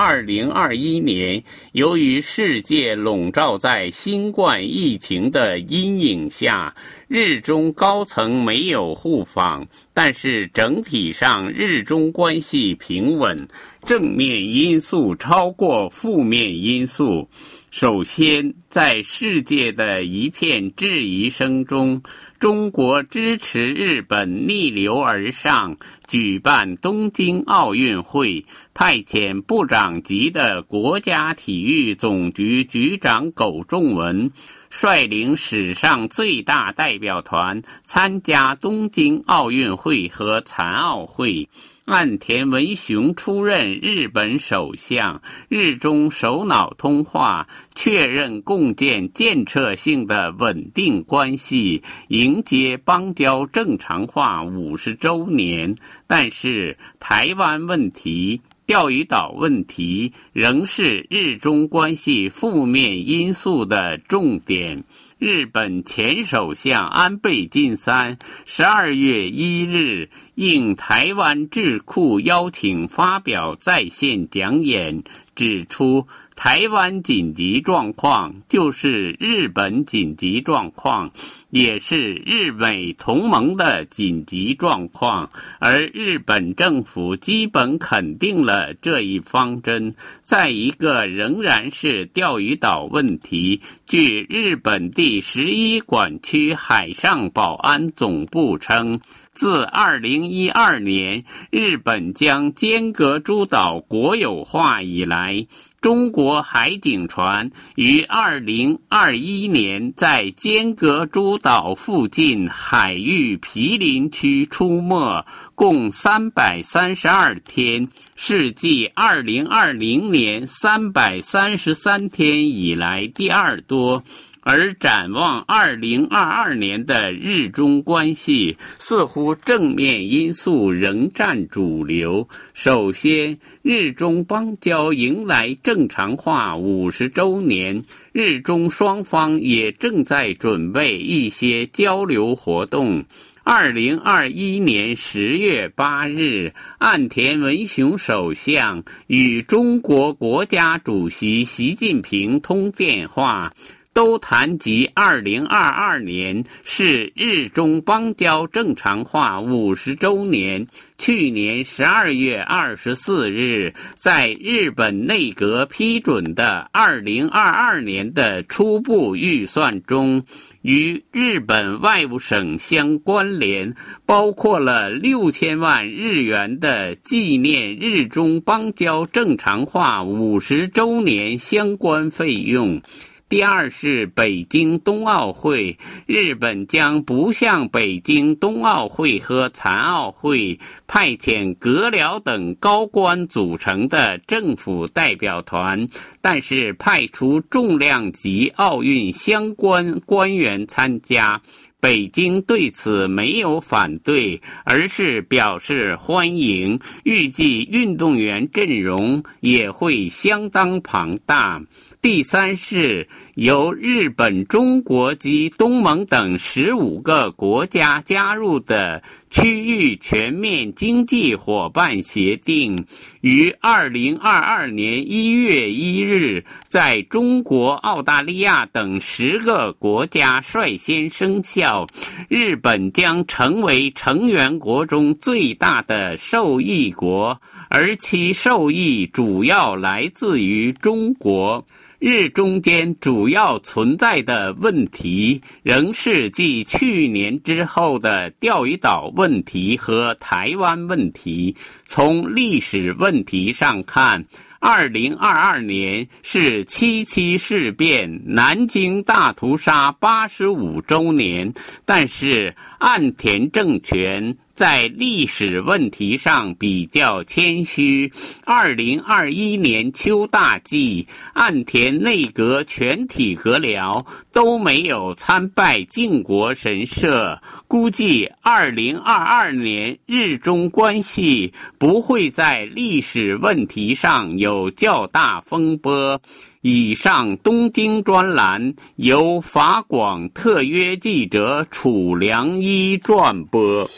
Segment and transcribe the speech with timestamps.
[0.00, 6.72] 二零二一年，由于世界笼罩在新冠疫情的阴影下，
[7.08, 13.36] 日中高层没有互访，但是整体上日中关系平稳，
[13.82, 17.28] 正面因素超过负面因素。
[17.72, 22.00] 首先，在世界的一片质疑声中，
[22.38, 25.76] 中国支持日本逆流而上，
[26.06, 34.30] 举办东京奥运会，派遣部长级的国家体育总局局长苟仲文
[34.70, 41.48] 率领史上最大代表团参加东京奥运会和残奥会。
[41.88, 55.74] 岸田文雄出任日本首相，日中首脑通话，确认共建建设性的稳定关系，迎接邦交正常化五十周年。
[56.06, 64.84] 但是，台湾问题、钓鱼岛问题仍是日中关系负面因素的重点。
[65.18, 75.02] 日本前首相安倍晋三十二月一日应台湾智库邀请发表在线讲演，
[75.34, 76.06] 指出。
[76.38, 81.10] 台湾紧急状况就是日本紧急状况，
[81.50, 85.28] 也是日美同盟的紧急状况，
[85.58, 89.92] 而日本政府基本肯定了这一方针。
[90.22, 93.60] 再一个，仍然是钓鱼岛问题。
[93.84, 99.00] 据日本第十一管区海上保安总部称。
[99.38, 105.46] 自二零一二年日本将尖阁诸岛国有化以来，
[105.80, 124.02] 中国海警船于二零二一年在尖阁诸岛附近海域毗邻区出没，共三百三十二天，是继二零二零年三百三十三天以来第二多。
[124.40, 132.26] 而展望二零二二年的日中关系，似乎正面因素仍占主流。
[132.54, 143.04] 首先，日中邦交迎来正常化五十周年，日中双方也正在准备一些交流活动。
[143.44, 153.50] 二零二一年十月八日，岸田文雄首相与中国国家主席习近平通电话。
[153.98, 160.64] 都谈及二零二二年是日中邦交正常化五十周年。
[160.98, 170.22] 去年十二月二十四日，在日本内阁批准的二零二二年的初步预算中，
[170.62, 173.74] 与日本外务省相关联，
[174.06, 182.80] 包括了六千万日元的纪念日中邦交正常化五十周年相关费用。
[183.28, 195.86] 第二是北京冬奥会，日本将不向北京冬奥会和残奥会派遣阁僚等高官组成的政府代表团，
[196.22, 201.38] 但是派出重量级奥运相关官员参加。
[201.80, 206.80] 北京对此没有反对，而是表示欢迎。
[207.04, 211.62] 预计运动员阵容也会相当庞大。
[212.00, 222.86] 第三是由日本、中国及东盟等十五个国家加入的区域全面经济伙伴协定，
[223.20, 231.84] 于二零二二年一月一日在中国、澳大利亚等十个国家率先生效。
[232.28, 237.38] 日本将成为成员国中最大的受益国，
[237.68, 241.64] 而其受益主要来自于中国。
[242.00, 251.56] 日中间主要存在的问题，仍是继去年之后的钓鱼岛问题和台湾问题。
[251.86, 254.24] 从历史问题上看，
[254.60, 261.52] 二零二二年是七七事变、南京大屠杀八十五周年，
[261.84, 264.36] 但是岸田政权。
[264.58, 268.12] 在历史问题上比较谦虚。
[268.44, 277.38] 二零二一年秋大祭，岸田内阁全体阁僚都没有参拜靖国神社，
[277.68, 286.20] 估计二零二二年日中关系不会在历史问题上有较大风波。
[286.62, 293.88] 以上东京专栏由法广特约记者楚良一转播。